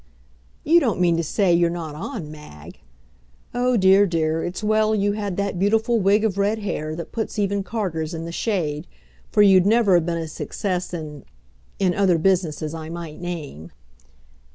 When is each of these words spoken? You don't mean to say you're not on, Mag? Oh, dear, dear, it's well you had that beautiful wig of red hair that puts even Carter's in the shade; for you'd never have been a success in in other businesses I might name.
You 0.63 0.79
don't 0.79 0.99
mean 0.99 1.15
to 1.17 1.23
say 1.23 1.53
you're 1.53 1.69
not 1.69 1.93
on, 1.93 2.31
Mag? 2.31 2.79
Oh, 3.53 3.77
dear, 3.77 4.07
dear, 4.07 4.43
it's 4.43 4.63
well 4.63 4.95
you 4.95 5.11
had 5.11 5.37
that 5.37 5.59
beautiful 5.59 5.99
wig 5.99 6.25
of 6.25 6.39
red 6.39 6.57
hair 6.57 6.95
that 6.95 7.11
puts 7.11 7.37
even 7.37 7.61
Carter's 7.61 8.15
in 8.15 8.25
the 8.25 8.31
shade; 8.31 8.87
for 9.31 9.43
you'd 9.43 9.67
never 9.67 9.93
have 9.93 10.07
been 10.07 10.17
a 10.17 10.27
success 10.27 10.91
in 10.91 11.23
in 11.77 11.93
other 11.93 12.17
businesses 12.17 12.73
I 12.73 12.89
might 12.89 13.21
name. 13.21 13.71